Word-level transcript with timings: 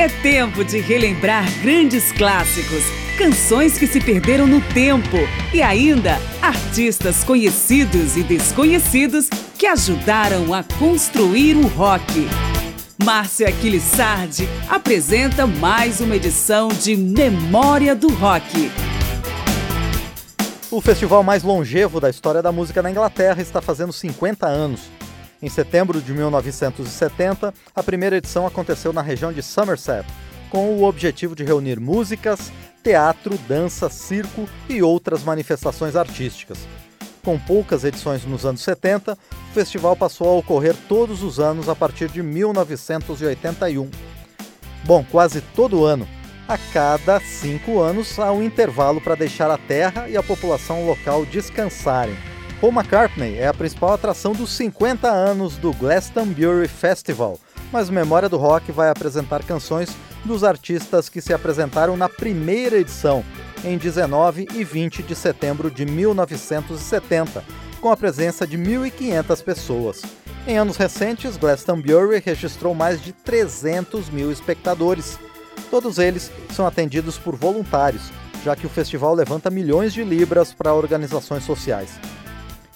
É 0.00 0.08
tempo 0.08 0.64
de 0.64 0.80
relembrar 0.80 1.44
grandes 1.60 2.10
clássicos, 2.10 2.82
canções 3.18 3.76
que 3.76 3.86
se 3.86 4.00
perderam 4.00 4.46
no 4.46 4.58
tempo 4.72 5.18
e 5.52 5.60
ainda 5.60 6.16
artistas 6.40 7.22
conhecidos 7.22 8.16
e 8.16 8.22
desconhecidos 8.22 9.28
que 9.58 9.66
ajudaram 9.66 10.54
a 10.54 10.64
construir 10.78 11.54
o 11.54 11.66
rock. 11.66 12.26
Márcia 13.04 13.50
Aquilissardi 13.50 14.48
apresenta 14.70 15.46
mais 15.46 16.00
uma 16.00 16.16
edição 16.16 16.68
de 16.68 16.96
Memória 16.96 17.94
do 17.94 18.08
Rock. 18.08 18.72
O 20.70 20.80
festival 20.80 21.22
mais 21.22 21.42
longevo 21.42 22.00
da 22.00 22.08
história 22.08 22.40
da 22.40 22.50
música 22.50 22.80
na 22.80 22.90
Inglaterra 22.90 23.42
está 23.42 23.60
fazendo 23.60 23.92
50 23.92 24.46
anos. 24.46 24.80
Em 25.42 25.48
setembro 25.48 26.02
de 26.02 26.12
1970, 26.12 27.54
a 27.74 27.82
primeira 27.82 28.16
edição 28.16 28.46
aconteceu 28.46 28.92
na 28.92 29.00
região 29.00 29.32
de 29.32 29.42
Somerset, 29.42 30.06
com 30.50 30.76
o 30.76 30.84
objetivo 30.84 31.34
de 31.34 31.44
reunir 31.44 31.80
músicas, 31.80 32.52
teatro, 32.82 33.38
dança, 33.48 33.88
circo 33.88 34.46
e 34.68 34.82
outras 34.82 35.22
manifestações 35.22 35.96
artísticas. 35.96 36.58
Com 37.22 37.38
poucas 37.38 37.84
edições 37.84 38.24
nos 38.24 38.44
anos 38.44 38.60
70, 38.62 39.12
o 39.12 39.54
festival 39.54 39.96
passou 39.96 40.28
a 40.28 40.36
ocorrer 40.36 40.74
todos 40.88 41.22
os 41.22 41.40
anos 41.40 41.68
a 41.68 41.74
partir 41.74 42.08
de 42.08 42.22
1981. 42.22 43.90
Bom, 44.84 45.04
quase 45.10 45.40
todo 45.40 45.84
ano. 45.84 46.06
A 46.48 46.58
cada 46.72 47.20
cinco 47.20 47.80
anos 47.80 48.18
há 48.18 48.32
um 48.32 48.42
intervalo 48.42 49.00
para 49.00 49.14
deixar 49.14 49.50
a 49.50 49.56
terra 49.56 50.08
e 50.08 50.16
a 50.16 50.22
população 50.22 50.84
local 50.86 51.24
descansarem. 51.24 52.16
Paul 52.60 52.74
McCartney 52.74 53.38
é 53.38 53.46
a 53.46 53.54
principal 53.54 53.94
atração 53.94 54.32
dos 54.32 54.50
50 54.50 55.08
anos 55.08 55.56
do 55.56 55.72
Glastonbury 55.72 56.68
Festival, 56.68 57.40
mas 57.72 57.88
Memória 57.88 58.28
do 58.28 58.36
Rock 58.36 58.70
vai 58.70 58.90
apresentar 58.90 59.42
canções 59.42 59.96
dos 60.26 60.44
artistas 60.44 61.08
que 61.08 61.22
se 61.22 61.32
apresentaram 61.32 61.96
na 61.96 62.06
primeira 62.06 62.76
edição, 62.76 63.24
em 63.64 63.78
19 63.78 64.46
e 64.52 64.62
20 64.62 65.02
de 65.02 65.16
setembro 65.16 65.70
de 65.70 65.86
1970, 65.86 67.42
com 67.80 67.90
a 67.90 67.96
presença 67.96 68.46
de 68.46 68.58
1.500 68.58 69.42
pessoas. 69.42 70.02
Em 70.46 70.58
anos 70.58 70.76
recentes, 70.76 71.38
Glastonbury 71.38 72.22
registrou 72.22 72.74
mais 72.74 73.02
de 73.02 73.14
300 73.14 74.10
mil 74.10 74.30
espectadores. 74.30 75.18
Todos 75.70 75.98
eles 75.98 76.30
são 76.54 76.66
atendidos 76.66 77.16
por 77.16 77.36
voluntários, 77.36 78.12
já 78.44 78.54
que 78.54 78.66
o 78.66 78.70
festival 78.70 79.14
levanta 79.14 79.48
milhões 79.48 79.94
de 79.94 80.04
libras 80.04 80.52
para 80.52 80.74
organizações 80.74 81.44
sociais. 81.44 81.98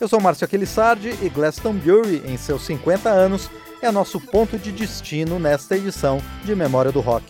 Eu 0.05 0.09
sou 0.09 0.21
Márcio 0.21 0.45
Aquilissardi 0.45 1.17
e 1.23 1.31
Glastonbury, 1.31 2.25
em 2.27 2.37
seus 2.37 2.67
50 2.67 3.09
anos, 3.09 3.49
é 3.81 3.91
nosso 3.91 4.21
ponto 4.21 4.59
de 4.59 4.71
destino 4.71 5.39
nesta 5.39 5.79
edição 5.79 6.21
de 6.45 6.55
Memória 6.55 6.93
do 6.93 7.01
Rock. 7.01 7.25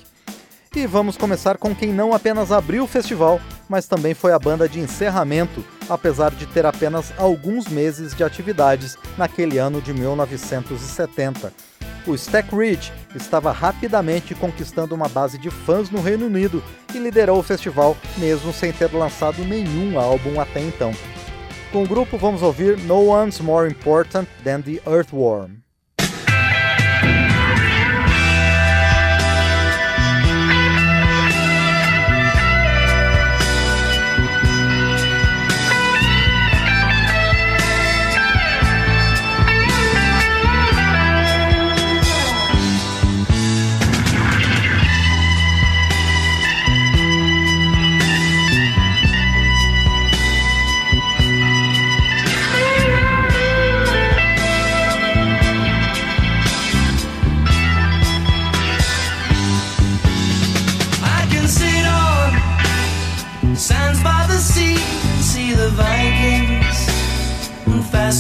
E 0.75 0.85
vamos 0.85 1.17
começar 1.17 1.57
com 1.57 1.73
quem 1.73 1.93
não 1.93 2.13
apenas 2.13 2.51
abriu 2.51 2.83
o 2.83 2.89
festival, 2.89 3.41
mas 3.69 3.87
também 3.87 4.13
foi 4.13 4.33
a 4.33 4.41
banda 4.41 4.69
de 4.69 4.81
encerramento, 4.81 5.65
apesar 5.89 6.33
de 6.33 6.47
ter 6.47 6.67
apenas 6.67 7.15
alguns 7.17 7.69
meses 7.69 8.13
de 8.13 8.25
atividades 8.25 8.99
naquele 9.17 9.57
ano 9.57 9.81
de 9.81 9.95
1970. 9.95 11.53
O 12.09 12.15
Stack 12.17 12.53
Ridge 12.53 12.93
estava 13.15 13.53
rapidamente 13.53 14.35
conquistando 14.35 14.97
uma 14.97 15.09
base 15.09 15.39
de 15.39 15.49
fãs 15.49 15.91
no 15.91 16.03
Reino 16.03 16.27
Unido 16.27 16.61
e 16.93 16.99
liderou 16.99 17.39
o 17.39 17.43
festival 17.45 17.97
mesmo 18.19 18.53
sem 18.53 18.73
ter 18.73 18.93
lançado 18.93 19.45
nenhum 19.45 19.97
álbum 19.97 20.41
até 20.41 20.59
então. 20.59 20.93
Com 21.75 21.83
o 21.83 21.89
grupo, 21.89 22.17
vamos 22.17 22.41
ouvir 22.41 22.79
No 22.85 23.05
One's 23.07 23.41
More 23.41 23.69
Important 23.69 24.29
Than 24.45 24.63
the 24.63 24.81
Earthworm. 24.87 25.64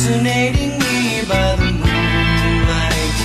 Fascinating 0.04 0.78
me 0.80 1.22
by 1.26 1.56
the 1.56 1.72
moonlight. 1.72 3.16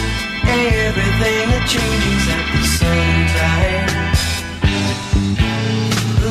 Everything 0.48 1.50
that 1.52 1.66
changes 1.68 2.26
at 2.36 2.46
the 2.56 2.64
sunrise. 2.80 4.24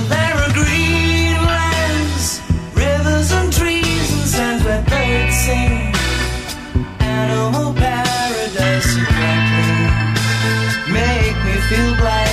There 0.08 0.36
are 0.44 0.52
green 0.56 1.36
lands, 1.52 2.40
rivers 2.74 3.30
and 3.32 3.52
trees 3.52 4.08
and 4.16 4.26
sands 4.26 4.64
where 4.64 4.82
birds 4.88 5.36
sing. 5.36 5.92
Animal 6.98 7.74
paradise 7.74 8.96
exactly. 8.96 9.84
Make 10.90 11.36
me 11.44 11.54
feel 11.68 11.92
glad 11.96 12.27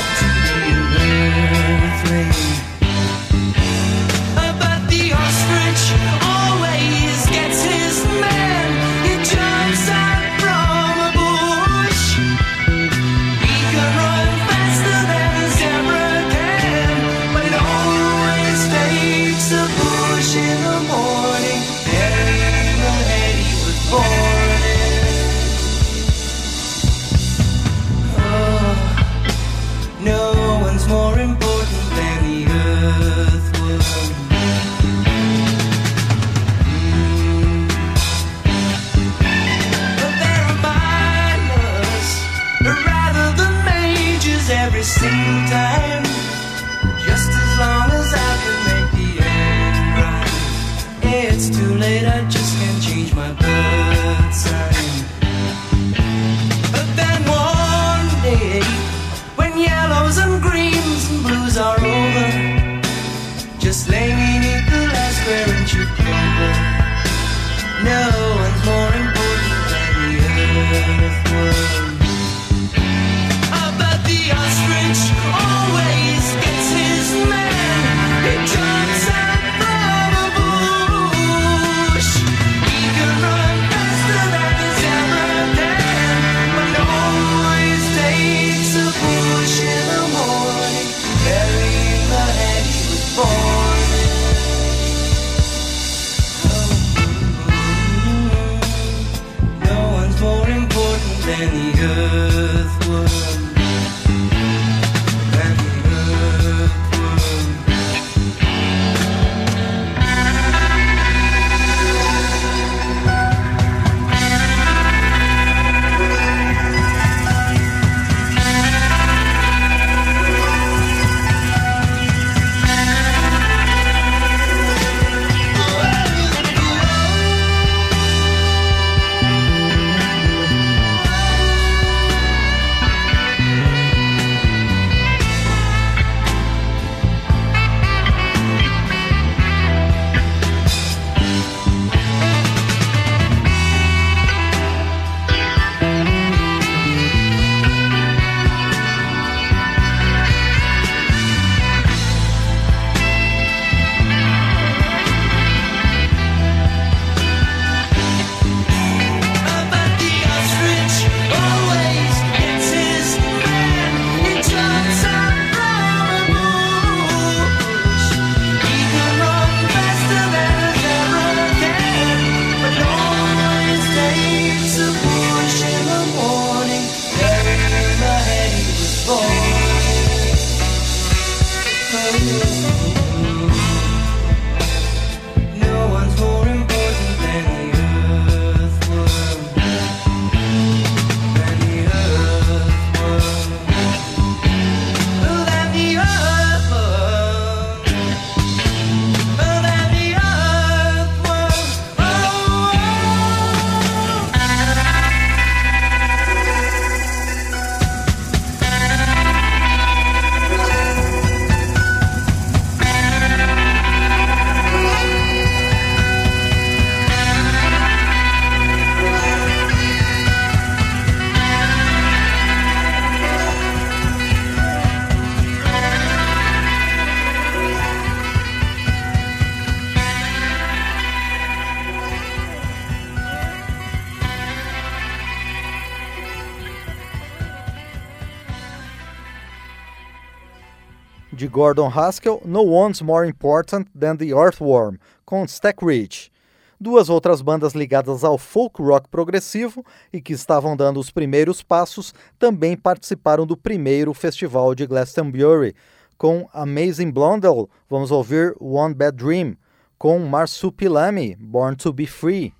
de 241.36 241.48
Gordon 241.48 241.90
Haskell, 241.90 242.42
No 242.46 242.64
One's 242.64 243.02
More 243.02 243.28
Important 243.28 243.88
Than 243.98 244.16
the 244.16 244.30
Earthworm, 244.30 244.98
com 245.26 245.46
Stack 245.46 245.86
Ridge. 245.86 246.32
Duas 246.80 247.10
outras 247.10 247.42
bandas 247.42 247.74
ligadas 247.74 248.24
ao 248.24 248.38
folk 248.38 248.82
rock 248.82 249.10
progressivo 249.10 249.86
e 250.12 250.22
que 250.22 250.34
estavam 250.34 250.76
dando 250.76 251.00
os 251.00 251.12
primeiros 251.12 251.62
passos 251.62 252.14
também 252.40 252.76
participaram 252.76 253.46
do 253.46 253.56
primeiro 253.58 254.14
festival 254.14 254.74
de 254.74 254.86
Glastonbury. 254.86 255.76
Com 256.18 256.50
Amazing 256.54 257.12
Blondel, 257.12 257.70
vamos 257.90 258.12
ouvir 258.12 258.56
One 258.60 258.94
Bad 258.94 259.18
Dream, 259.18 259.58
com 259.98 260.20
Marsupilami, 260.20 261.36
Born 261.36 261.76
to 261.76 261.92
Be 261.92 262.08
Free. 262.08 262.54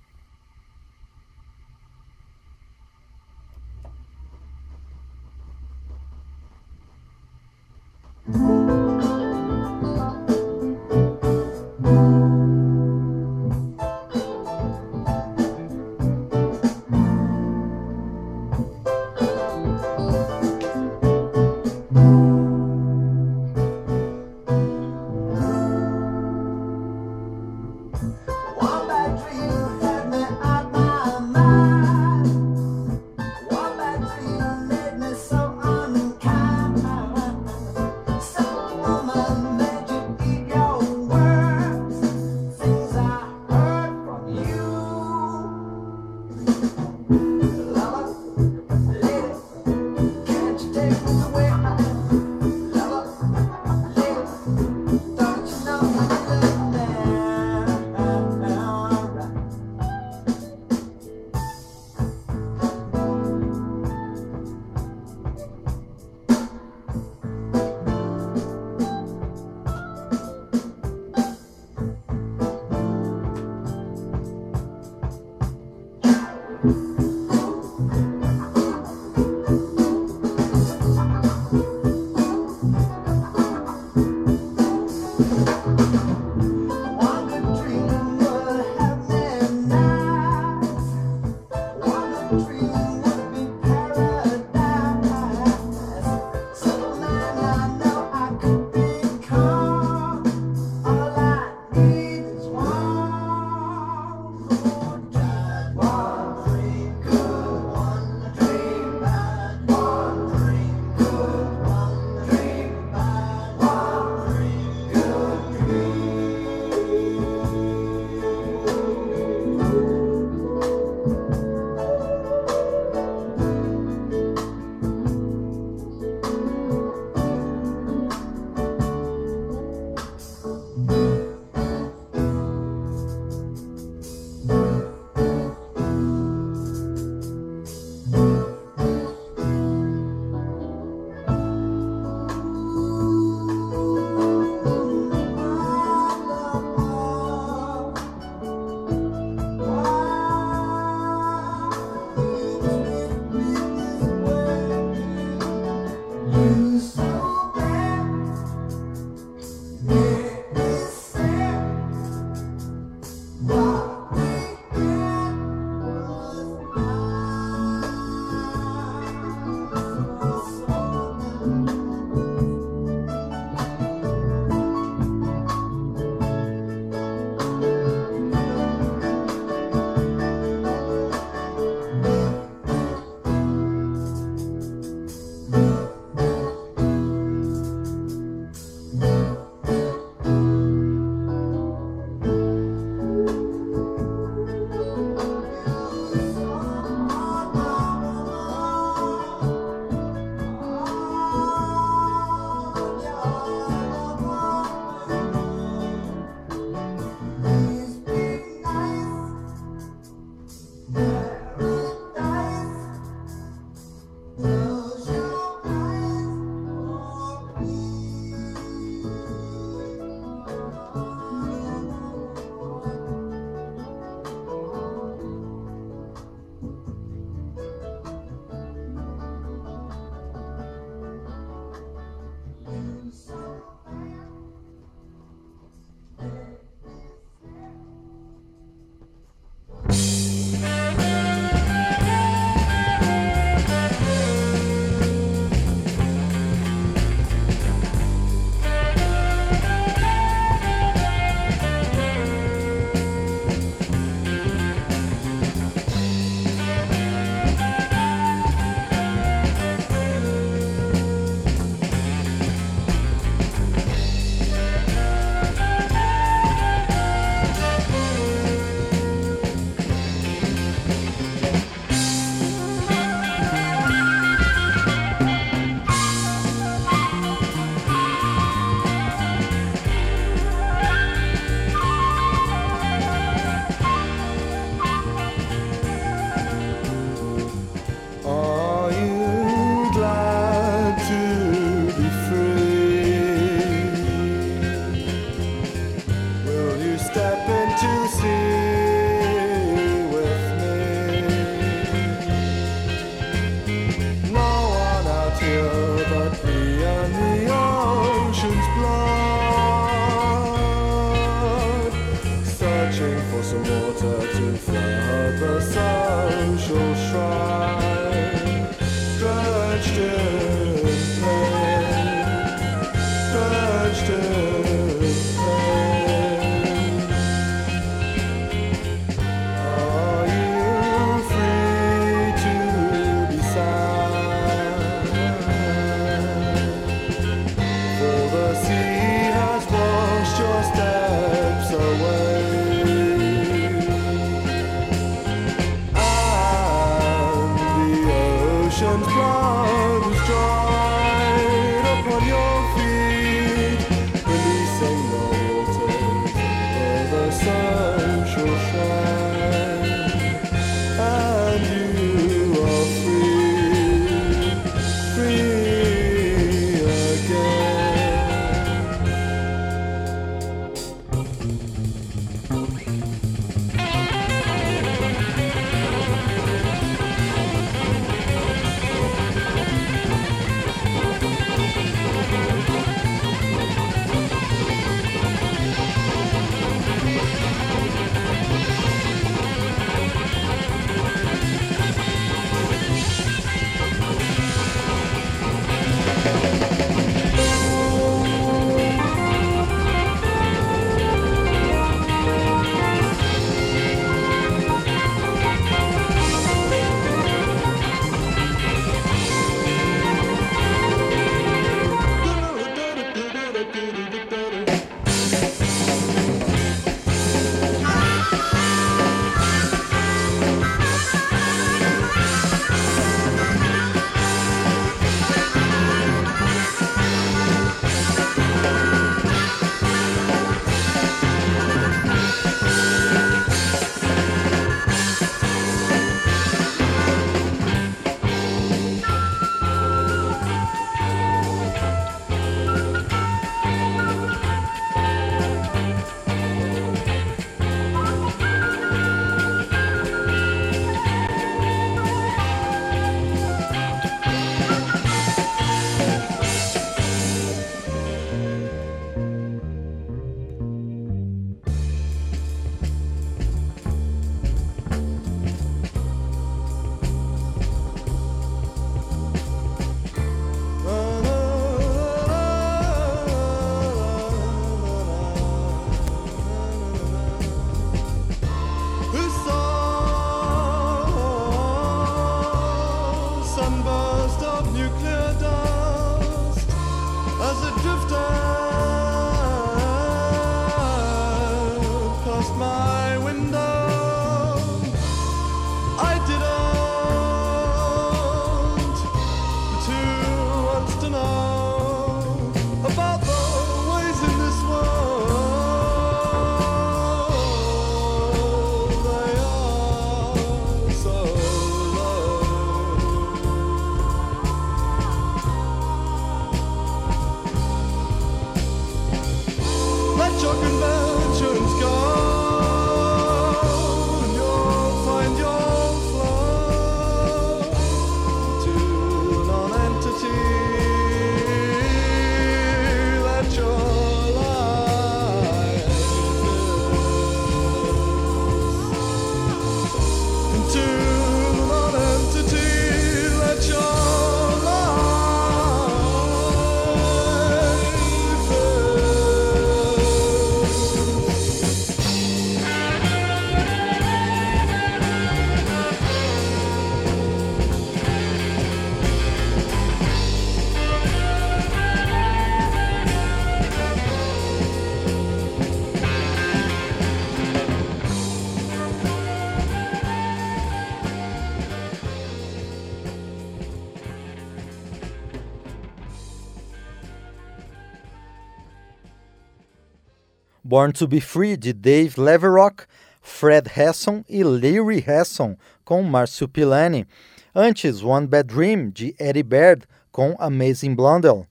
Born 580.76 580.92
to 580.92 581.08
Be 581.08 581.22
Free, 581.22 581.56
de 581.56 581.72
Dave 581.72 582.20
Leverock, 582.20 582.84
Fred 583.22 583.66
Hesson 583.74 584.22
e 584.28 584.44
Larry 584.44 585.02
Hesson, 585.08 585.56
com 585.82 586.02
Marsupilami. 586.02 587.06
Antes, 587.54 588.02
One 588.02 588.26
Bad 588.26 588.54
Dream, 588.54 588.90
de 588.90 589.16
Eddie 589.18 589.42
Baird, 589.42 589.86
com 590.12 590.36
Amazing 590.38 590.94
Blondel. 590.94 591.46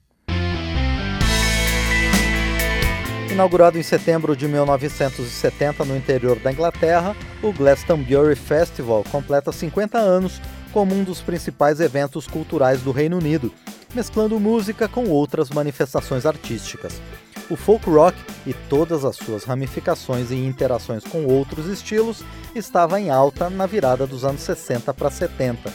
Inaugurado 3.28 3.76
em 3.76 3.82
setembro 3.82 4.36
de 4.36 4.46
1970 4.46 5.84
no 5.84 5.96
interior 5.96 6.38
da 6.38 6.52
Inglaterra, 6.52 7.16
o 7.42 7.52
Glastonbury 7.52 8.36
Festival 8.36 9.02
completa 9.10 9.50
50 9.50 9.98
anos 9.98 10.40
como 10.72 10.94
um 10.94 11.02
dos 11.02 11.20
principais 11.20 11.80
eventos 11.80 12.28
culturais 12.28 12.80
do 12.80 12.92
Reino 12.92 13.18
Unido 13.18 13.52
mesclando 13.96 14.38
música 14.38 14.86
com 14.86 15.08
outras 15.08 15.48
manifestações 15.48 16.26
artísticas. 16.26 17.00
O 17.48 17.54
folk 17.56 17.88
rock 17.88 18.16
e 18.44 18.52
todas 18.52 19.04
as 19.04 19.16
suas 19.16 19.44
ramificações 19.44 20.30
e 20.30 20.34
interações 20.34 21.04
com 21.04 21.24
outros 21.26 21.66
estilos 21.66 22.24
estava 22.54 23.00
em 23.00 23.10
alta 23.10 23.48
na 23.48 23.66
virada 23.66 24.06
dos 24.06 24.24
anos 24.24 24.40
60 24.40 24.92
para 24.92 25.10
70. 25.10 25.72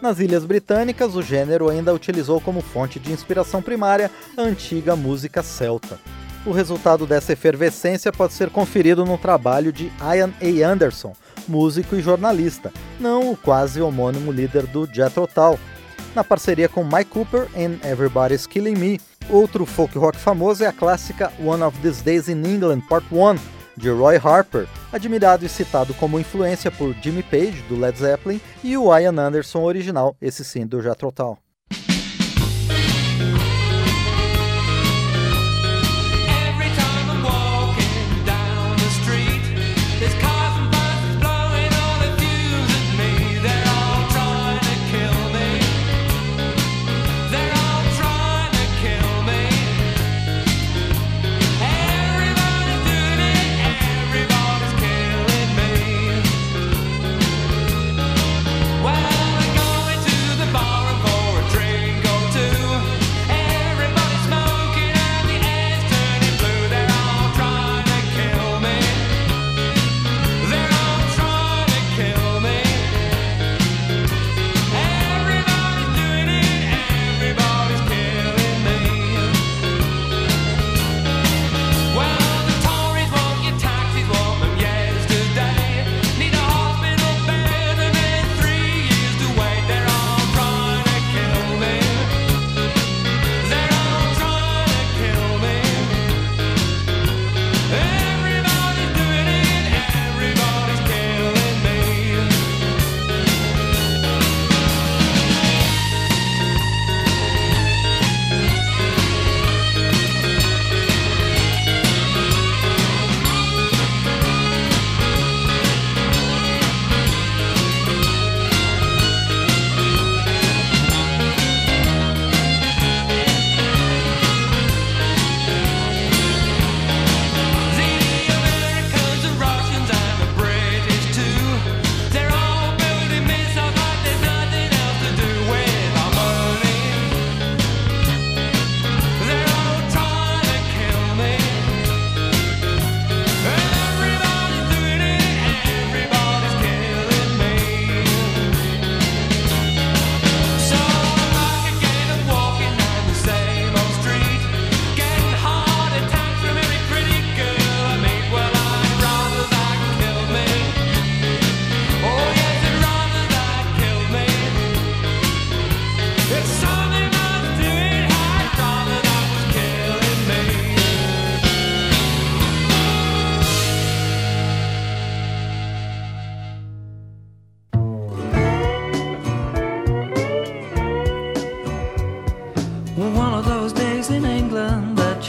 Nas 0.00 0.18
Ilhas 0.18 0.44
Britânicas, 0.44 1.14
o 1.14 1.22
gênero 1.22 1.70
ainda 1.70 1.94
utilizou 1.94 2.38
como 2.40 2.60
fonte 2.60 3.00
de 3.00 3.12
inspiração 3.12 3.62
primária 3.62 4.10
a 4.36 4.42
antiga 4.42 4.94
música 4.94 5.42
celta. 5.42 5.98
O 6.44 6.52
resultado 6.52 7.06
dessa 7.06 7.32
efervescência 7.32 8.12
pode 8.12 8.34
ser 8.34 8.50
conferido 8.50 9.04
no 9.04 9.16
trabalho 9.16 9.72
de 9.72 9.90
Ian 10.00 10.32
A. 10.40 10.70
Anderson, 10.70 11.12
músico 11.48 11.96
e 11.96 12.02
jornalista, 12.02 12.72
não 13.00 13.32
o 13.32 13.36
quase 13.36 13.80
homônimo 13.80 14.30
líder 14.30 14.66
do 14.66 14.86
Jethro 14.86 15.26
Tull, 15.26 15.58
na 16.16 16.24
parceria 16.24 16.66
com 16.66 16.82
Mike 16.82 17.10
Cooper 17.10 17.46
em 17.54 17.78
Everybody's 17.84 18.46
Killing 18.46 18.74
Me. 18.74 18.98
Outro 19.28 19.66
folk 19.66 19.96
rock 19.98 20.16
famoso 20.18 20.64
é 20.64 20.66
a 20.66 20.72
clássica 20.72 21.30
One 21.38 21.62
of 21.62 21.78
These 21.82 22.02
Days 22.02 22.28
in 22.28 22.42
England 22.42 22.80
Part 22.88 23.06
1, 23.12 23.36
de 23.76 23.90
Roy 23.90 24.16
Harper, 24.16 24.66
admirado 24.90 25.44
e 25.44 25.48
citado 25.48 25.92
como 25.94 26.18
influência 26.18 26.70
por 26.70 26.94
Jimmy 27.02 27.22
Page, 27.22 27.62
do 27.68 27.78
Led 27.78 27.98
Zeppelin, 27.98 28.40
e 28.64 28.78
o 28.78 28.98
Ian 28.98 29.20
Anderson 29.20 29.62
original, 29.62 30.16
esse 30.20 30.42
sim, 30.42 30.66
do 30.66 30.80
Jethro 30.80 31.12
Tull. 31.12 31.45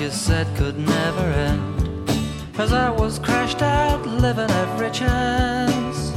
You 0.07 0.13
said 0.13 0.47
could 0.55 0.77
never 0.79 1.25
end. 1.49 2.09
As 2.57 2.71
I 2.71 2.89
was 2.89 3.19
crashed 3.19 3.61
out, 3.61 4.05
living 4.07 4.49
every 4.49 4.89
chance. 4.89 6.11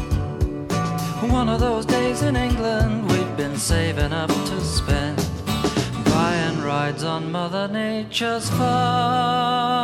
One 1.33 1.49
of 1.49 1.59
those 1.59 1.87
days 1.87 2.23
in 2.23 2.37
England 2.37 3.11
we'd 3.11 3.37
been 3.37 3.57
saving 3.57 4.13
up 4.13 4.31
to 4.31 4.61
spend. 4.61 5.19
Buying 6.05 6.63
rides 6.63 7.03
on 7.03 7.33
Mother 7.33 7.67
Nature's 7.67 8.49
funny 8.51 9.81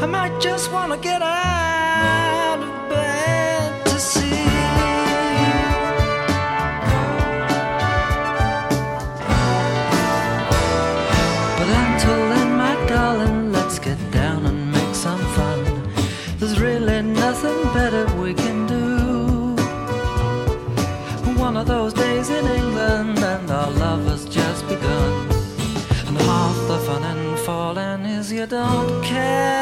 I 0.00 0.06
might 0.06 0.40
just 0.40 0.70
want 0.70 0.92
to 0.92 0.98
get 0.98 1.20
out 1.22 2.60
of 2.60 2.88
bed 2.88 3.84
to 3.86 3.98
see. 3.98 4.44
But 11.58 11.68
until 11.82 12.20
then, 12.32 12.50
my 12.56 12.74
darling, 12.86 13.52
let's 13.52 13.80
get 13.80 13.98
down 14.12 14.46
and 14.46 14.70
make 14.70 14.94
some 14.94 15.18
fun. 15.34 15.64
There's 16.38 16.60
really 16.60 17.02
nothing 17.02 17.60
better 17.74 18.06
we 18.22 18.34
can 18.34 18.68
do. 18.68 19.56
One 21.42 21.56
of 21.56 21.66
those 21.66 21.92
days 21.92 22.30
in 22.30 22.46
England, 22.46 23.18
and 23.18 23.50
our 23.50 23.70
love 23.72 24.04
has 24.06 24.26
just 24.26 24.68
begun. 24.68 25.28
And 26.06 26.16
half 26.18 26.56
the 26.68 26.78
fun 26.86 27.02
in 27.02 27.36
falling 27.38 28.04
is 28.04 28.32
you 28.32 28.46
don't 28.46 29.02
care 29.02 29.57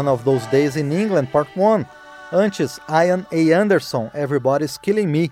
One 0.00 0.08
of 0.08 0.24
Those 0.24 0.46
Days 0.46 0.76
in 0.76 0.92
England, 0.92 1.26
Part 1.26 1.50
1. 1.54 1.84
Antes, 2.32 2.80
Ian 2.88 3.26
A. 3.30 3.52
Anderson, 3.52 4.10
Everybody's 4.14 4.78
Killing 4.78 5.08
Me. 5.08 5.30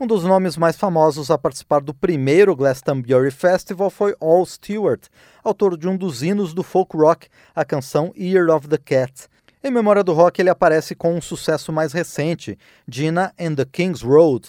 Um 0.00 0.06
dos 0.06 0.24
nomes 0.24 0.56
mais 0.56 0.74
famosos 0.74 1.30
a 1.30 1.36
participar 1.36 1.82
do 1.82 1.92
primeiro 1.92 2.56
Glastonbury 2.56 3.30
Festival 3.30 3.90
foi 3.90 4.16
Al 4.18 4.46
Stewart, 4.46 5.02
autor 5.44 5.76
de 5.76 5.86
um 5.86 5.98
dos 5.98 6.22
hinos 6.22 6.54
do 6.54 6.62
folk 6.62 6.96
rock, 6.96 7.28
a 7.54 7.62
canção 7.62 8.10
Ear 8.16 8.48
of 8.48 8.68
the 8.68 8.78
Cat. 8.78 9.28
Em 9.62 9.70
memória 9.70 10.02
do 10.02 10.14
rock, 10.14 10.40
ele 10.40 10.48
aparece 10.48 10.94
com 10.94 11.14
um 11.14 11.20
sucesso 11.20 11.70
mais 11.70 11.92
recente, 11.92 12.58
Gina 12.88 13.34
and 13.38 13.56
the 13.56 13.66
King's 13.66 14.00
Road. 14.00 14.48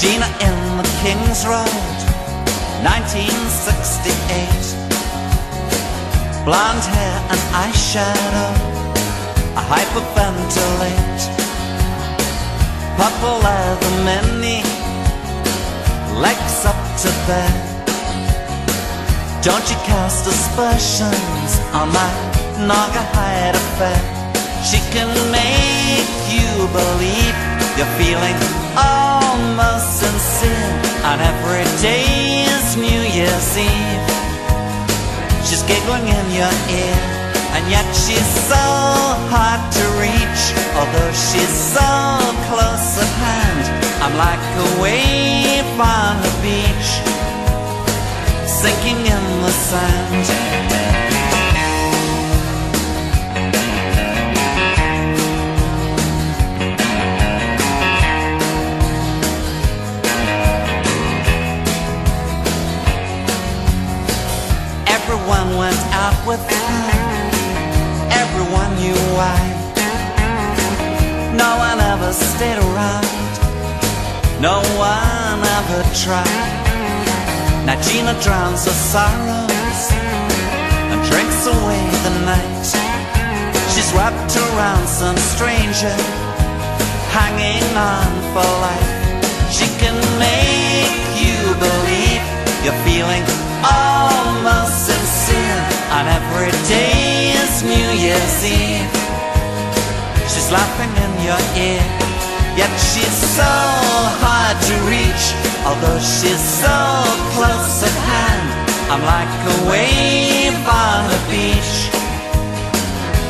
Gina 0.00 0.24
in 0.40 0.56
the 0.80 0.88
King's 1.04 1.44
Road, 1.44 2.00
1968. 2.80 4.08
Blonde 6.46 6.86
hair 6.88 7.16
and 7.28 7.40
eyeshadow, 7.52 8.56
I 9.60 9.62
hyperventilate. 9.68 11.20
Purple 12.96 13.44
leather 13.44 13.92
mini, 14.08 14.64
legs 16.16 16.64
up 16.64 16.80
to 17.04 17.12
bed. 17.28 17.60
Don't 19.44 19.68
you 19.68 19.76
cast 19.84 20.24
aspersions 20.26 21.60
on 21.76 21.92
my 21.92 22.08
Naugahyde 22.56 23.52
affair? 23.52 24.00
She 24.64 24.80
can 24.96 25.12
make 25.30 26.08
you 26.32 26.48
believe 26.72 27.36
you're 27.76 27.92
feeling 28.00 28.59
almost 28.76 30.00
sincere 30.00 30.72
And 31.08 31.20
every 31.20 31.66
day 31.82 32.44
is 32.46 32.76
New 32.76 33.02
Year's 33.16 33.50
Eve. 33.56 34.06
She's 35.46 35.62
giggling 35.64 36.06
in 36.06 36.26
your 36.30 36.54
ear 36.70 36.98
And 37.54 37.64
yet 37.70 37.86
she's 37.94 38.30
so 38.50 38.64
hard 39.32 39.62
to 39.76 39.84
reach. 39.98 40.42
Although 40.78 41.12
she's 41.12 41.54
so 41.76 41.90
close 42.48 42.88
at 42.98 43.12
hand 43.26 43.64
I'm 44.02 44.14
like 44.16 44.42
a 44.64 44.68
wave 44.82 45.70
on 45.78 46.14
the 46.24 46.32
beach 46.42 46.90
Sinking 48.46 49.00
in 49.06 49.24
the 49.44 49.50
sand 49.50 51.19
with. 66.30 66.46
Everyone 68.22 68.72
you 68.86 68.94
why. 69.18 69.40
No 71.34 71.50
one 71.66 71.78
ever 71.92 72.12
stayed 72.12 72.60
around. 72.68 73.06
No 74.48 74.62
one 74.78 75.40
ever 75.58 75.80
tried. 76.04 76.54
Now 77.66 77.76
Gina 77.86 78.14
drowns 78.22 78.62
her 78.68 78.78
sorrows 78.92 79.82
and 80.90 81.00
drinks 81.10 81.40
away 81.54 81.82
the 82.06 82.14
night. 82.32 82.68
She's 83.72 83.90
wrapped 83.96 84.34
around 84.46 84.86
some 84.86 85.18
stranger, 85.34 85.96
hanging 87.18 87.66
on 87.94 88.10
for 88.32 88.48
life. 88.66 88.90
She 89.56 89.66
can 89.82 89.96
make 90.26 91.10
you 91.24 91.38
believe 91.66 92.22
you're 92.62 92.80
feeling 92.86 93.24
sincere 93.24 93.89
And 95.90 96.06
every 96.06 96.52
day 96.70 97.34
is 97.42 97.62
New 97.64 97.90
Year's 97.98 98.38
Eve. 98.46 98.94
She's 100.30 100.50
laughing 100.52 100.92
in 101.04 101.12
your 101.26 101.42
ear 101.58 101.82
Yet 102.56 102.70
she's 102.78 103.18
so 103.38 103.52
hard 104.22 104.56
to 104.68 104.74
reach. 104.86 105.24
Although 105.66 105.98
she's 105.98 106.44
so 106.62 106.78
close 107.34 107.82
at 107.82 107.96
hand 108.06 108.48
I'm 108.92 109.02
like 109.02 109.32
a 109.50 109.56
wave 109.70 110.58
on 110.66 111.10
the 111.10 111.20
beach 111.28 111.76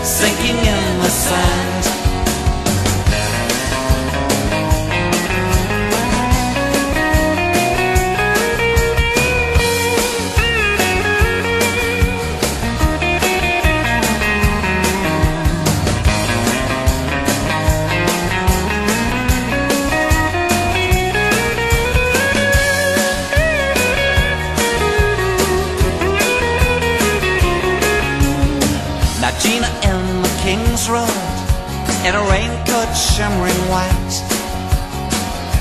Sinking 0.05 0.57
in 0.57 0.99
the 1.01 1.09
sand 1.09 2.00
in 32.07 32.15
a 32.15 32.25
raincoat 32.33 32.93
shimmering 32.97 33.61
white. 33.69 34.15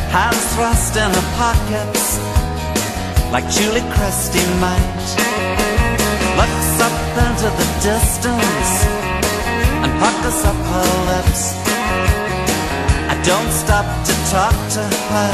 Hands 0.08 0.46
thrust 0.56 0.96
in 0.96 1.10
her 1.12 1.28
pockets 1.36 2.18
like 3.32 3.44
Julie 3.52 3.84
Christie 3.92 4.48
might. 4.64 5.08
Looks 6.40 6.74
up 6.80 6.96
into 7.28 7.50
the 7.60 7.68
distance 7.84 8.72
and 9.84 9.92
puckers 10.00 10.40
up 10.48 10.60
her 10.72 10.92
lips. 11.12 11.60
I 13.12 13.16
don't 13.26 13.52
stop 13.52 13.88
to 14.08 14.14
talk 14.32 14.56
to 14.78 14.84
her, 15.12 15.34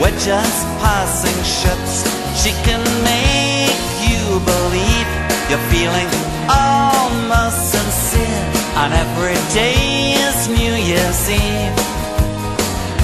we're 0.00 0.18
just 0.18 0.62
passing 0.78 1.38
ships. 1.42 2.06
She 2.40 2.52
can 2.62 2.82
make 3.02 3.82
you 4.06 4.38
believe 4.46 5.08
you're 5.50 5.66
feeling 5.74 6.08
almost 6.48 7.72
sincere 7.72 8.59
And 8.76 8.94
every 8.94 9.38
day 9.52 10.14
is 10.14 10.48
New 10.48 10.74
Year's 10.74 11.28
Eve. 11.28 11.74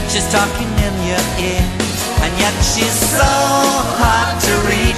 She's 0.09 0.29
talking 0.33 0.71
in 0.87 0.95
your 1.11 1.25
ear 1.43 1.67
And 2.23 2.33
yet 2.39 2.55
she's 2.63 2.99
so 3.19 3.33
hard 4.01 4.41
to 4.47 4.53
reach 4.71 4.96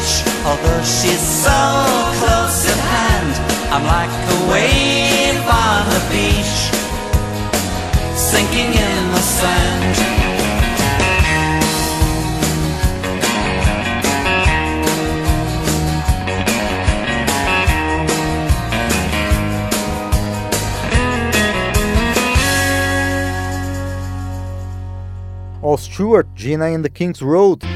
Stewart, 25.98 26.28
Gina 26.36 26.66
and 26.66 26.82
the 26.82 26.88
King's 26.88 27.20
Road. 27.20 27.66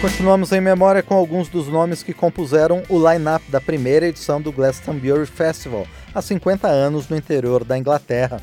Continuamos 0.00 0.50
em 0.50 0.60
memória 0.60 1.04
com 1.04 1.14
alguns 1.14 1.48
dos 1.48 1.68
nomes 1.68 2.02
que 2.02 2.12
compuseram 2.12 2.82
o 2.88 2.98
line-up 2.98 3.48
da 3.48 3.60
primeira 3.60 4.08
edição 4.08 4.42
do 4.42 4.50
Glastonbury 4.50 5.24
Festival, 5.24 5.86
há 6.12 6.20
50 6.20 6.66
anos 6.66 7.08
no 7.08 7.16
interior 7.16 7.62
da 7.62 7.78
Inglaterra. 7.78 8.42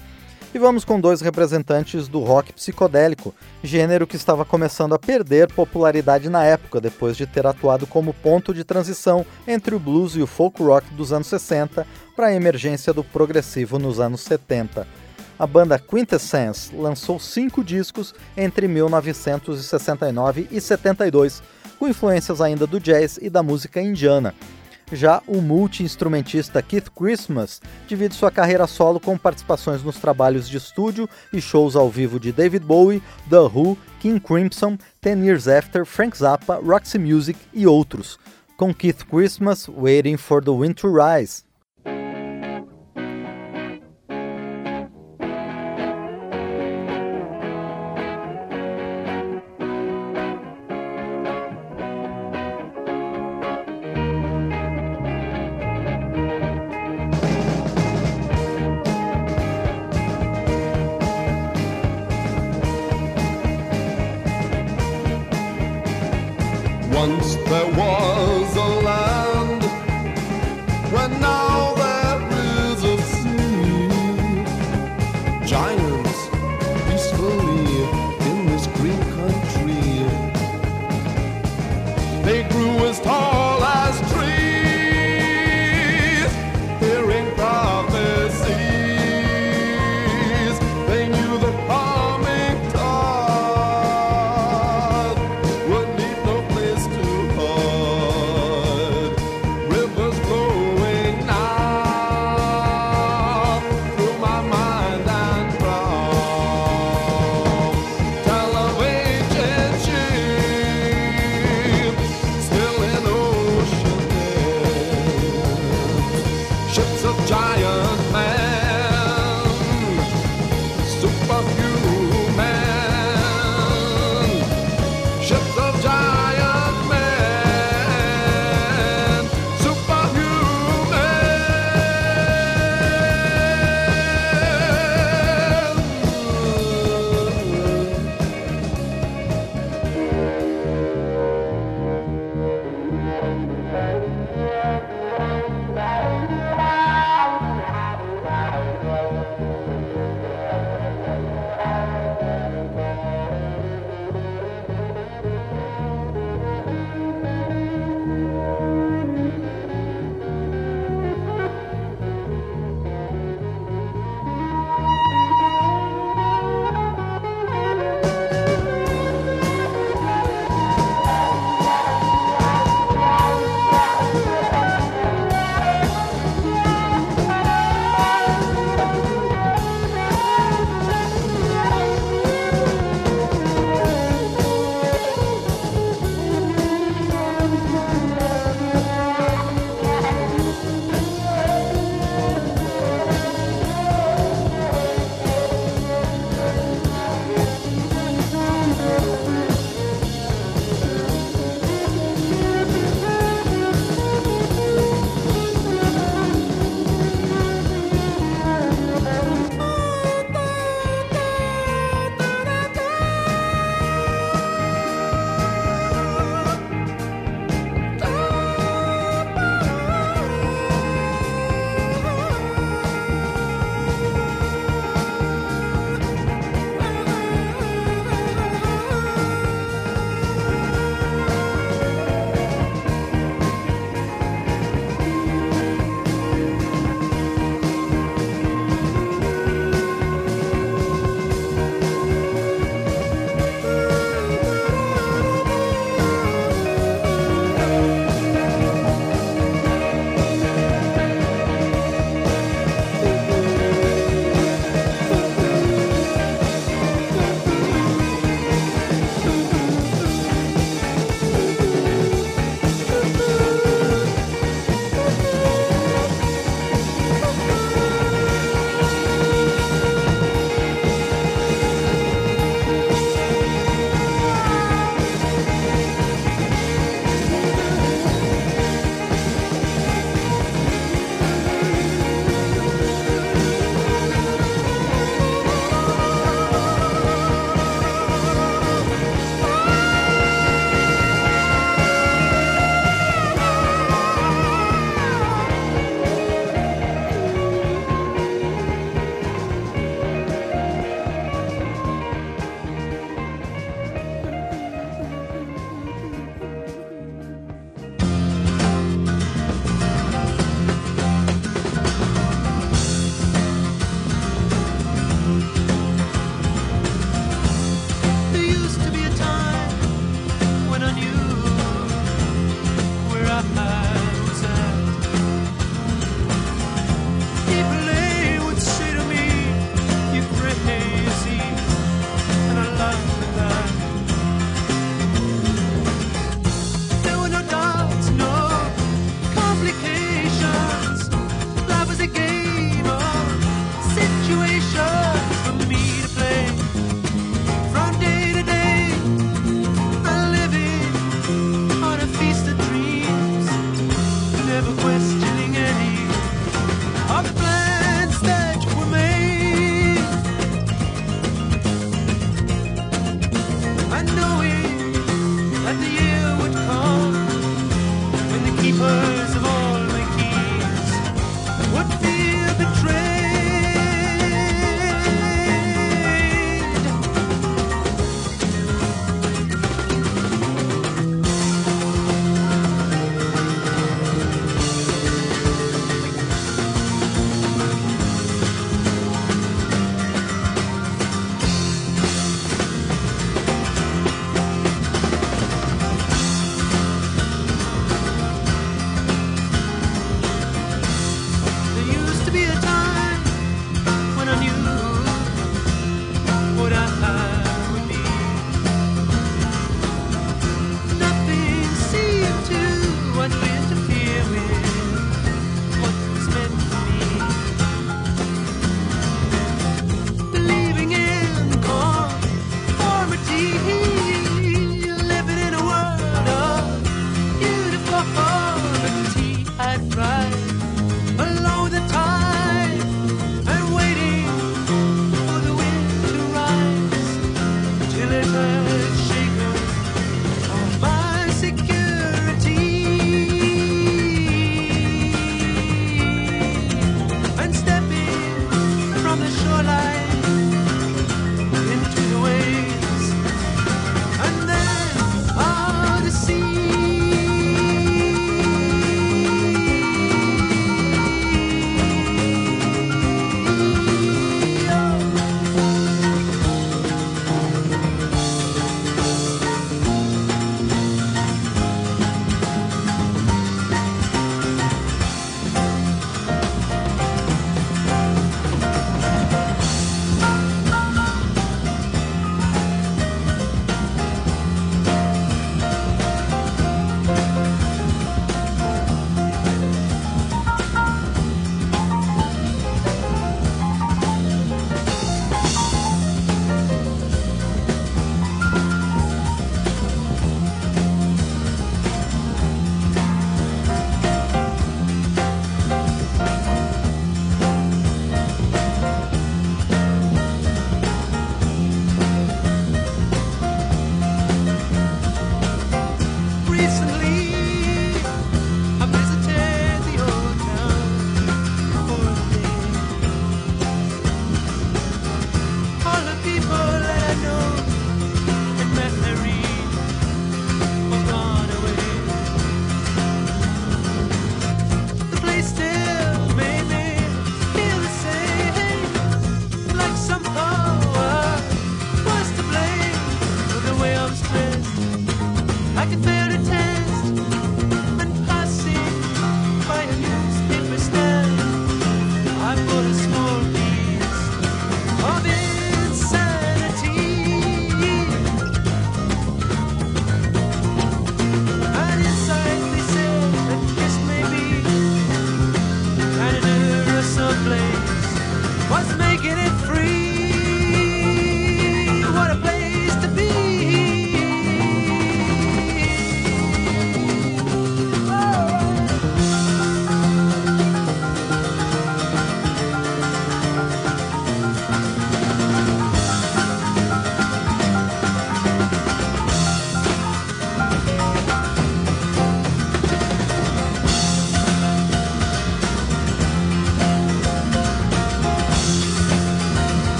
E 0.53 0.57
vamos 0.57 0.85
com 0.85 0.97
dois 0.97 1.19
representantes 1.19 2.07
do 2.07 2.21
rock 2.21 2.53
psicodélico, 2.53 3.35
gênero 3.61 4.07
que 4.07 4.15
estava 4.15 4.45
começando 4.45 4.95
a 4.95 4.99
perder 4.99 5.51
popularidade 5.51 6.29
na 6.29 6.45
época, 6.45 6.79
depois 6.79 7.17
de 7.17 7.27
ter 7.27 7.45
atuado 7.45 7.85
como 7.85 8.13
ponto 8.13 8.53
de 8.53 8.63
transição 8.63 9.25
entre 9.45 9.75
o 9.75 9.79
blues 9.79 10.15
e 10.15 10.21
o 10.21 10.27
folk 10.27 10.63
rock 10.63 10.87
dos 10.93 11.11
anos 11.11 11.27
60 11.27 11.85
para 12.15 12.27
a 12.27 12.33
emergência 12.33 12.93
do 12.93 13.03
progressivo 13.03 13.77
nos 13.77 13.99
anos 13.99 14.21
70 14.21 14.87
a 15.37 15.45
banda 15.45 15.77
Quintessence 15.77 16.75
lançou 16.75 17.19
cinco 17.19 17.63
discos 17.63 18.13
entre 18.35 18.67
1969 18.67 20.47
e 20.51 20.61
72, 20.61 21.43
com 21.77 21.87
influências 21.87 22.41
ainda 22.41 22.65
do 22.65 22.79
jazz 22.79 23.19
e 23.21 23.29
da 23.29 23.43
música 23.43 23.81
indiana. 23.81 24.33
Já 24.91 25.21
o 25.25 25.41
multi-instrumentista 25.41 26.61
Keith 26.61 26.89
Christmas 26.95 27.59
divide 27.87 28.13
sua 28.13 28.29
carreira 28.29 28.67
solo 28.67 28.99
com 28.99 29.17
participações 29.17 29.83
nos 29.83 29.97
trabalhos 29.97 30.47
de 30.47 30.57
estúdio 30.57 31.09
e 31.33 31.41
shows 31.41 31.75
ao 31.75 31.89
vivo 31.89 32.19
de 32.19 32.31
David 32.31 32.63
Bowie, 32.63 33.01
The 33.29 33.39
Who, 33.39 33.77
King 33.99 34.19
Crimson, 34.19 34.77
Ten 35.01 35.23
Years 35.25 35.47
After, 35.47 35.85
Frank 35.85 36.17
Zappa, 36.17 36.59
Roxy 36.63 36.99
Music 36.99 37.39
e 37.51 37.65
outros. 37.65 38.19
Com 38.55 38.73
Keith 38.73 39.03
Christmas, 39.09 39.67
Waiting 39.67 40.17
for 40.17 40.43
the 40.43 40.51
Wind 40.51 40.75
to 40.75 40.87
Rise. 40.87 41.44
Once 66.95 67.35
there 67.35 67.71
was 67.73 68.55
a 68.55 68.69
land 68.87 69.63
where 70.93 71.09
now 71.19 71.44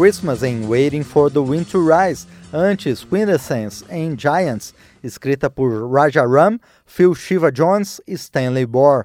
Christmas 0.00 0.42
em 0.42 0.66
Waiting 0.66 1.02
for 1.02 1.30
the 1.30 1.40
Wind 1.40 1.66
to 1.66 1.86
Rise, 1.86 2.26
antes 2.54 3.04
Quintessence 3.04 3.84
em 3.90 4.18
Giants, 4.18 4.72
escrita 5.04 5.50
por 5.50 5.92
Raja 5.92 6.24
Ram, 6.26 6.58
Phil 6.86 7.14
Shiva 7.14 7.52
Jones 7.52 8.00
e 8.08 8.14
Stanley 8.14 8.64
Bohr. 8.64 9.04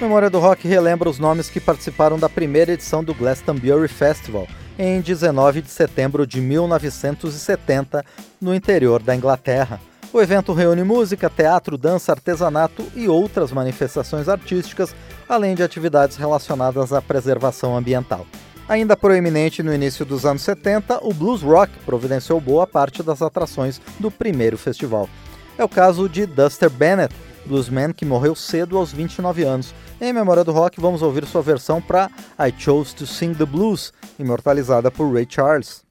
Memória 0.00 0.28
do 0.28 0.40
Rock 0.40 0.66
relembra 0.66 1.08
os 1.08 1.20
nomes 1.20 1.48
que 1.48 1.60
participaram 1.60 2.18
da 2.18 2.28
primeira 2.28 2.72
edição 2.72 3.04
do 3.04 3.14
Glastonbury 3.14 3.86
Festival, 3.86 4.48
em 4.76 5.00
19 5.00 5.62
de 5.62 5.70
setembro 5.70 6.26
de 6.26 6.40
1970, 6.40 8.04
no 8.40 8.52
interior 8.52 9.00
da 9.00 9.14
Inglaterra. 9.14 9.80
O 10.12 10.22
evento 10.22 10.52
reúne 10.52 10.84
música, 10.84 11.28
teatro, 11.28 11.76
dança, 11.76 12.12
artesanato 12.12 12.84
e 12.94 13.08
outras 13.08 13.50
manifestações 13.50 14.28
artísticas, 14.28 14.94
além 15.28 15.54
de 15.54 15.62
atividades 15.62 16.16
relacionadas 16.16 16.92
à 16.92 17.00
preservação 17.00 17.76
ambiental. 17.76 18.26
Ainda 18.68 18.96
proeminente 18.96 19.62
no 19.62 19.74
início 19.74 20.04
dos 20.04 20.24
anos 20.24 20.42
70, 20.42 21.00
o 21.02 21.12
blues 21.12 21.42
rock 21.42 21.70
providenciou 21.84 22.40
boa 22.40 22.66
parte 22.66 23.02
das 23.02 23.20
atrações 23.20 23.80
do 24.00 24.10
primeiro 24.10 24.56
festival. 24.56 25.08
É 25.58 25.62
o 25.62 25.68
caso 25.68 26.08
de 26.08 26.24
Duster 26.24 26.70
Bennett, 26.70 27.14
bluesman 27.44 27.92
que 27.92 28.06
morreu 28.06 28.34
cedo 28.34 28.78
aos 28.78 28.90
29 28.90 29.44
anos. 29.44 29.74
Em 30.00 30.12
memória 30.12 30.42
do 30.42 30.52
rock, 30.52 30.80
vamos 30.80 31.02
ouvir 31.02 31.26
sua 31.26 31.42
versão 31.42 31.80
para 31.80 32.10
I 32.38 32.52
Chose 32.56 32.94
to 32.94 33.06
Sing 33.06 33.34
the 33.34 33.44
Blues, 33.44 33.92
imortalizada 34.18 34.90
por 34.90 35.12
Ray 35.12 35.26
Charles. 35.28 35.83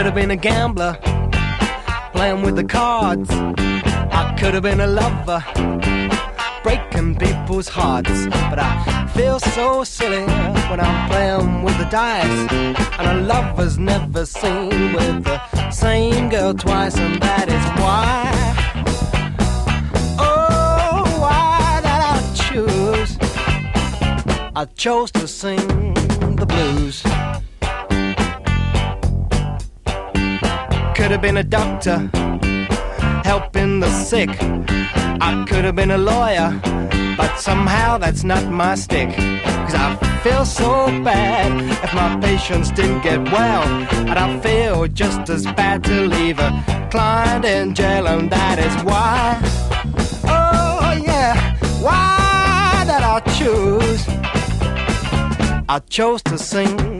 Could 0.00 0.06
have 0.06 0.14
been 0.14 0.30
a 0.30 0.36
gambler, 0.36 0.96
playing 2.14 2.40
with 2.40 2.56
the 2.56 2.64
cards. 2.64 3.28
I 3.30 4.34
could 4.40 4.54
have 4.54 4.62
been 4.62 4.80
a 4.80 4.86
lover, 4.86 5.44
breaking 6.62 7.16
people's 7.16 7.68
hearts. 7.68 8.24
But 8.48 8.58
I 8.60 9.06
feel 9.14 9.38
so 9.38 9.84
silly 9.84 10.24
when 10.70 10.80
I'm 10.80 11.10
playing 11.10 11.64
with 11.64 11.76
the 11.76 11.84
dice. 11.84 12.50
And 12.98 13.08
a 13.08 13.26
lover's 13.26 13.76
never 13.76 14.24
seen 14.24 14.94
with 14.94 15.24
the 15.24 15.70
same 15.70 16.30
girl 16.30 16.54
twice, 16.54 16.96
and 16.96 17.20
that 17.20 17.50
is 17.50 17.64
why. 17.82 18.32
Oh, 20.18 21.04
why 21.20 21.80
did 21.84 22.00
I 22.14 22.18
choose? 22.46 23.18
I 24.56 24.64
chose 24.76 25.10
to 25.10 25.28
sing 25.28 25.92
the 26.36 26.46
blues. 26.46 27.02
Could 31.00 31.12
have 31.12 31.22
been 31.22 31.38
a 31.38 31.42
doctor 31.42 32.10
helping 33.24 33.80
the 33.80 33.90
sick. 33.90 34.28
I 34.38 35.46
could 35.48 35.64
have 35.64 35.74
been 35.74 35.92
a 35.92 35.96
lawyer, 35.96 36.60
but 37.16 37.36
somehow 37.36 37.96
that's 37.96 38.22
not 38.22 38.44
my 38.50 38.74
stick. 38.74 39.08
Cause 39.16 39.74
I 39.74 39.96
feel 40.22 40.44
so 40.44 40.88
bad 41.02 41.50
if 41.82 41.94
my 41.94 42.20
patients 42.20 42.70
didn't 42.70 43.00
get 43.00 43.18
well. 43.32 43.62
And 44.10 44.18
I 44.18 44.38
feel 44.40 44.86
just 44.88 45.30
as 45.30 45.46
bad 45.46 45.82
to 45.84 46.06
leave 46.06 46.38
a 46.38 46.50
client 46.90 47.46
in 47.46 47.74
jail, 47.74 48.06
and 48.06 48.28
that 48.28 48.58
is 48.58 48.84
why. 48.84 49.40
Oh, 50.24 51.02
yeah, 51.02 51.56
why 51.80 52.84
did 52.84 53.02
I 53.02 53.20
choose? 53.38 54.04
I 55.66 55.78
chose 55.88 56.22
to 56.24 56.36
sing 56.36 56.99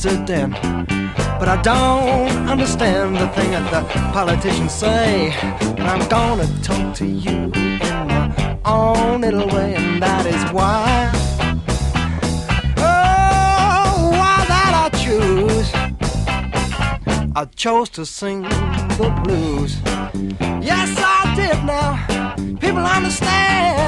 president. 0.00 0.54
But 1.38 1.48
I 1.48 1.60
don't 1.62 2.48
understand 2.48 3.16
the 3.16 3.28
thing 3.28 3.50
that 3.50 3.70
the 3.70 3.82
politicians 4.12 4.72
say. 4.72 5.34
But 5.60 5.80
I'm 5.80 6.08
gonna 6.08 6.46
talk 6.62 6.94
to 6.96 7.06
you 7.06 7.52
in 7.52 7.78
my 8.08 8.58
own 8.64 9.20
little 9.20 9.46
way, 9.48 9.74
and 9.74 10.02
that 10.02 10.24
is 10.26 10.42
why. 10.52 11.10
Oh, 12.78 14.10
why 14.20 14.44
that 14.52 14.72
I 14.84 14.88
choose. 15.04 15.70
I 17.36 17.44
chose 17.54 17.90
to 17.90 18.06
sing 18.06 18.42
the 18.42 19.10
blues. 19.22 19.76
Yes, 20.62 20.88
I 20.98 21.34
did 21.36 21.58
now. 21.64 21.90
People 22.58 22.86
understand 22.86 23.79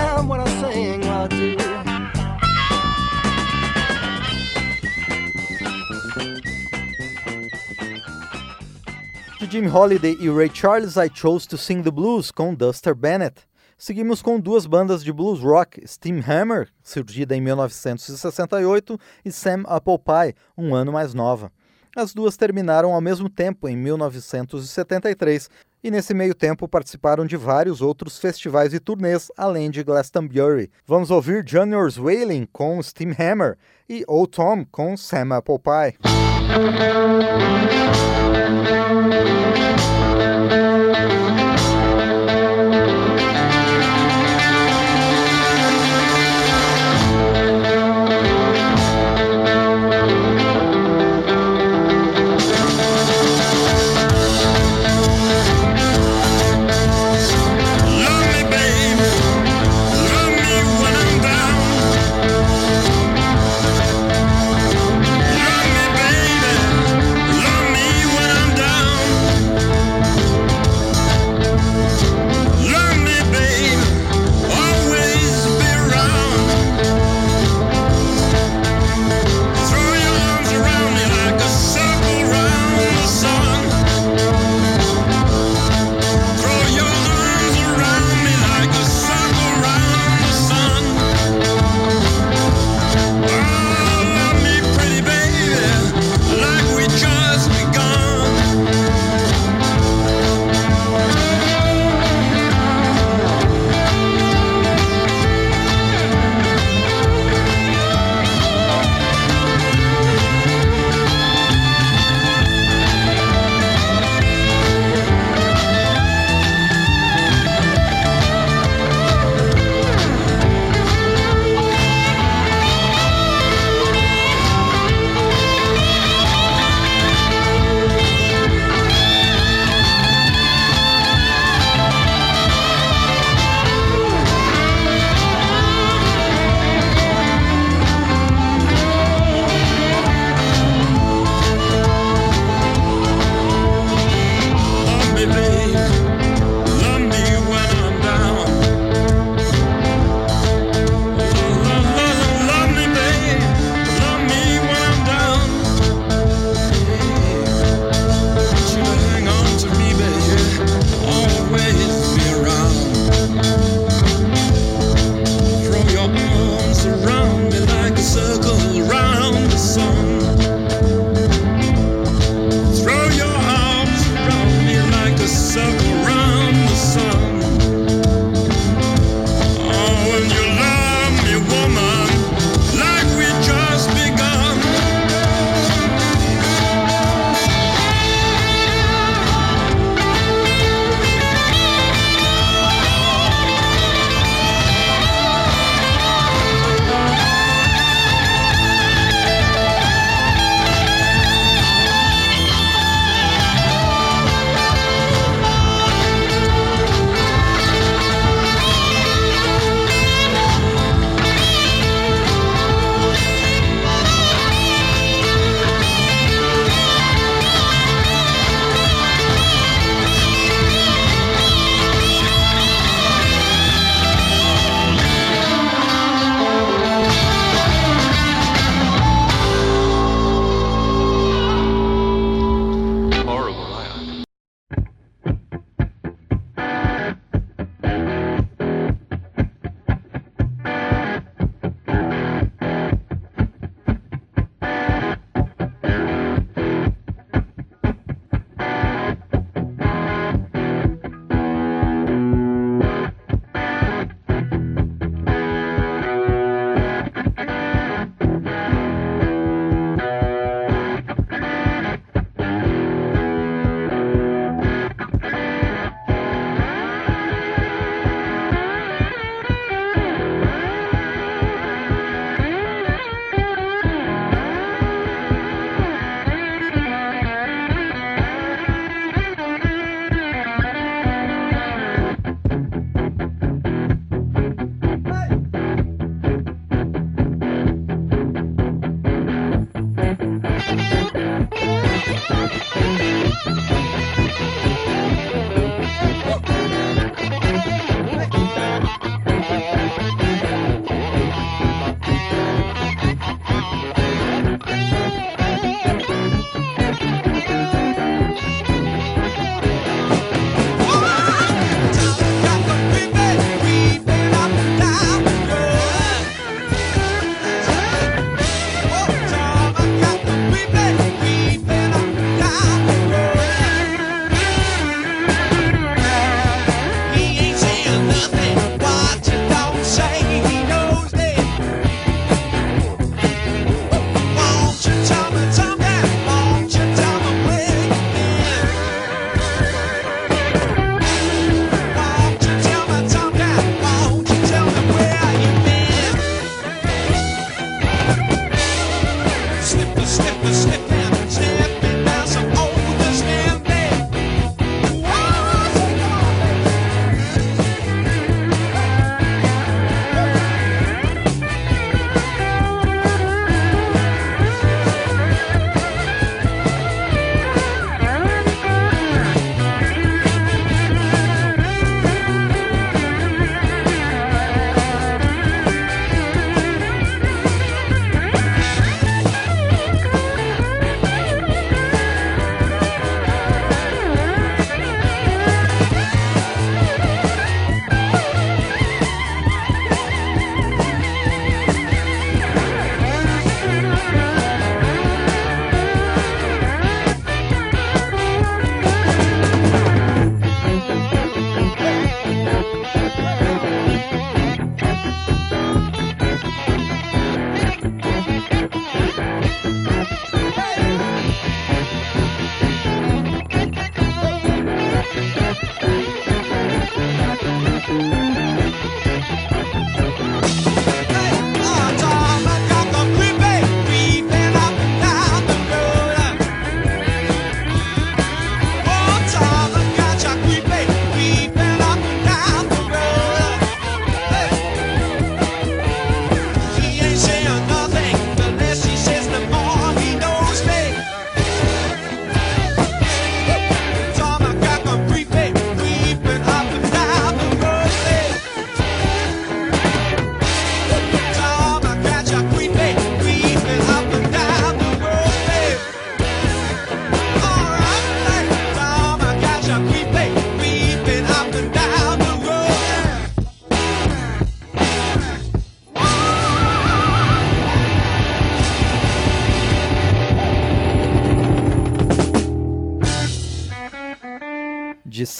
De 9.42 9.50
Jim 9.50 9.66
Holiday 9.66 10.16
e 10.20 10.30
Ray 10.30 10.48
Charles, 10.54 10.96
I 10.96 11.10
Chose 11.12 11.48
to 11.48 11.58
Sing 11.58 11.82
the 11.82 11.90
Blues 11.90 12.30
com 12.30 12.54
Duster 12.54 12.94
Bennett. 12.94 13.42
Seguimos 13.76 14.22
com 14.22 14.38
duas 14.38 14.66
bandas 14.66 15.02
de 15.02 15.12
blues 15.12 15.40
rock, 15.40 15.82
Steam 15.84 16.22
Hammer, 16.24 16.68
surgida 16.80 17.34
em 17.34 17.40
1968, 17.40 18.96
e 19.24 19.32
Sam 19.32 19.64
Apple 19.66 19.98
Pie, 19.98 20.36
um 20.56 20.76
ano 20.76 20.92
mais 20.92 21.12
nova. 21.12 21.50
As 21.96 22.14
duas 22.14 22.36
terminaram 22.36 22.94
ao 22.94 23.00
mesmo 23.00 23.28
tempo, 23.28 23.68
em 23.68 23.76
1973, 23.76 25.50
e 25.82 25.90
nesse 25.90 26.14
meio 26.14 26.34
tempo 26.34 26.68
participaram 26.68 27.26
de 27.26 27.36
vários 27.36 27.82
outros 27.82 28.18
festivais 28.18 28.72
e 28.72 28.80
turnês, 28.80 29.28
além 29.36 29.70
de 29.70 29.82
Glastonbury. 29.82 30.70
Vamos 30.86 31.10
ouvir 31.10 31.44
Junior's 31.46 31.98
Wailing 31.98 32.46
com 32.52 32.82
Steam 32.82 33.14
Hammer 33.18 33.58
e 33.88 34.04
Old 34.06 34.30
Tom 34.30 34.64
com 34.70 34.96
Sam 34.96 35.36
Apple 35.36 35.58
Pie. 35.58 35.98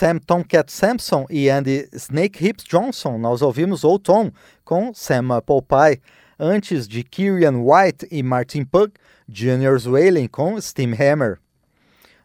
Sam 0.02 0.18
Tomcat 0.18 0.72
Sampson 0.72 1.26
e 1.30 1.48
Andy 1.48 1.88
Snake 1.92 2.44
Hips 2.44 2.64
Johnson, 2.64 3.18
nós 3.18 3.40
ouvimos 3.40 3.84
Old 3.84 4.02
Tom 4.02 4.32
com 4.64 4.92
Sam 4.92 5.28
Pie. 5.46 6.02
Antes 6.36 6.88
de 6.88 7.04
Kieran 7.04 7.62
White 7.62 8.08
e 8.10 8.20
Martin 8.20 8.64
Pug, 8.64 8.92
Junior 9.28 9.80
Whalen 9.86 10.26
com 10.26 10.60
Steam 10.60 10.90
Hammer. 10.94 11.38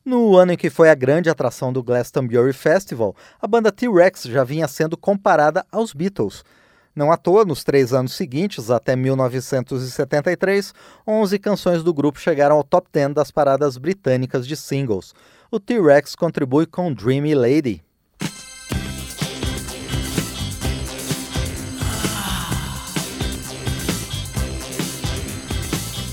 No 0.03 0.35
ano 0.35 0.53
em 0.53 0.57
que 0.57 0.71
foi 0.71 0.89
a 0.89 0.95
grande 0.95 1.29
atração 1.29 1.71
do 1.71 1.83
Glastonbury 1.83 2.51
Festival, 2.51 3.15
a 3.39 3.45
banda 3.45 3.71
T-Rex 3.71 4.23
já 4.23 4.43
vinha 4.43 4.67
sendo 4.67 4.97
comparada 4.97 5.63
aos 5.71 5.93
Beatles. 5.93 6.43
Não 6.95 7.11
à 7.11 7.15
toa, 7.15 7.45
nos 7.45 7.63
três 7.63 7.93
anos 7.93 8.13
seguintes, 8.13 8.71
até 8.71 8.95
1973, 8.95 10.73
11 11.07 11.37
canções 11.37 11.83
do 11.83 11.93
grupo 11.93 12.19
chegaram 12.19 12.55
ao 12.55 12.63
top 12.63 12.87
10 12.91 13.13
das 13.13 13.29
paradas 13.29 13.77
britânicas 13.77 14.47
de 14.47 14.57
singles. 14.57 15.13
O 15.49 15.59
T-Rex 15.59 16.13
contribui 16.13 16.65
com 16.65 16.93
Dreamy 16.93 17.33
Lady. 17.33 17.81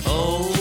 Oh, 0.07 0.53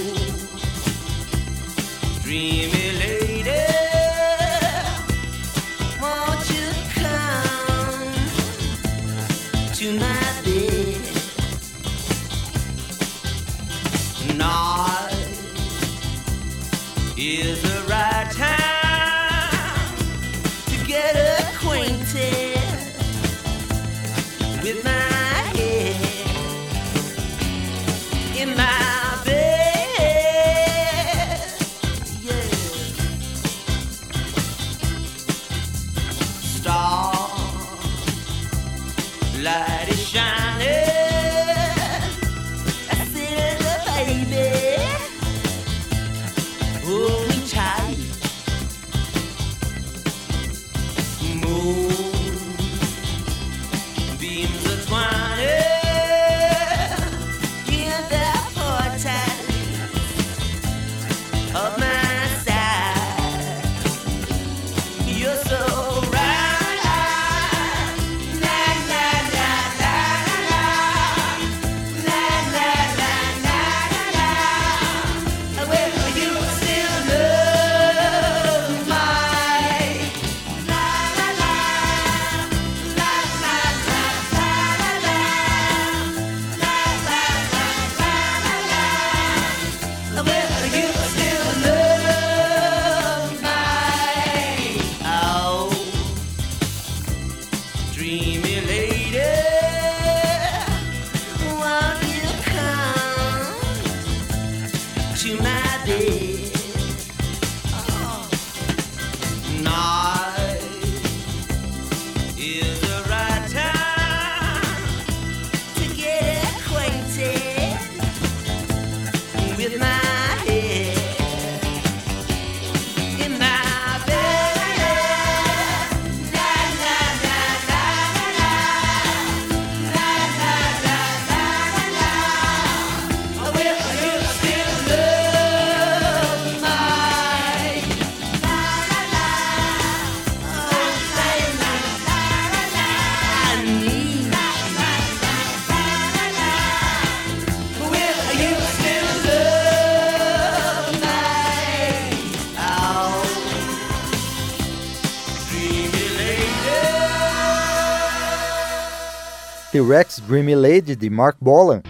T-Rex 159.73 160.19
Dreamy 160.27 160.53
Lady 160.53 160.95
de 160.95 161.09
Mark 161.09 161.35
Bolan. 161.41 161.81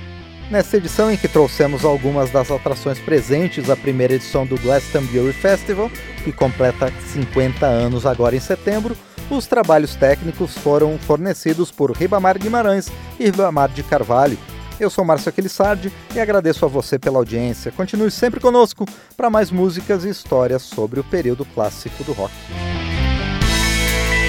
Nesta 0.49 0.77
edição 0.77 1.11
em 1.11 1.17
que 1.17 1.27
trouxemos 1.27 1.84
algumas 1.84 2.31
das 2.31 2.49
atrações 2.49 2.97
presentes 2.97 3.69
à 3.69 3.75
primeira 3.75 4.13
edição 4.13 4.45
do 4.45 4.57
Glastonbury 4.57 5.34
Festival, 5.34 5.91
que 6.23 6.31
completa 6.31 6.89
50 7.11 7.65
anos 7.65 8.05
agora 8.05 8.38
em 8.38 8.39
setembro, 8.39 8.95
os 9.29 9.47
trabalhos 9.47 9.95
técnicos 9.95 10.57
foram 10.57 10.97
fornecidos 10.97 11.71
por 11.71 11.91
Ribamar 11.91 12.39
Guimarães 12.39 12.89
e 13.19 13.25
Ribamar 13.25 13.67
de 13.67 13.84
Carvalho. 13.84 14.38
Eu 14.79 14.89
sou 14.89 15.03
Márcio 15.03 15.27
Aquilissardi 15.27 15.91
e 16.15 16.21
agradeço 16.21 16.63
a 16.63 16.69
você 16.69 16.97
pela 16.97 17.17
audiência. 17.17 17.69
Continue 17.69 18.11
sempre 18.11 18.39
conosco 18.39 18.86
para 19.17 19.29
mais 19.29 19.51
músicas 19.51 20.05
e 20.05 20.09
histórias 20.09 20.61
sobre 20.61 21.01
o 21.01 21.03
período 21.03 21.43
clássico 21.43 22.01
do 22.05 22.13
rock. 22.13 22.34